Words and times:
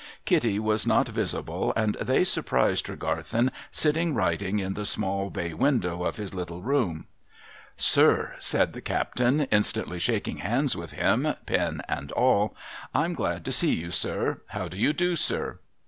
Kitty 0.25 0.57
was 0.57 0.87
not 0.87 1.09
visible, 1.09 1.73
and 1.75 1.93
they 2.01 2.23
surprised 2.23 2.87
Tregarthen 2.87 3.51
sitting 3.69 4.15
writing 4.15 4.57
in 4.57 4.73
the 4.73 4.83
small 4.83 5.29
bay 5.29 5.53
window 5.53 6.05
of 6.05 6.15
his 6.15 6.33
little 6.33 6.63
room.' 6.63 7.05
Sir,' 7.77 8.33
said 8.39 8.73
the 8.73 8.81
captain, 8.81 9.41
instantly 9.51 9.99
shaking 9.99 10.37
hands 10.37 10.75
with 10.75 10.93
him, 10.93 11.35
pen 11.45 11.83
and 11.87 12.11
all, 12.13 12.55
'I'm 12.95 13.13
glad 13.13 13.45
to 13.45 13.51
see 13.51 13.75
you, 13.75 13.91
sir. 13.91 14.41
How 14.47 14.67
do 14.67 14.75
you 14.75 14.91
do, 14.91 15.15
sir? 15.15 15.59